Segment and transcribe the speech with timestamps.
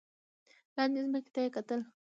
[0.75, 1.79] لاندې ځمکې ته یې کتل.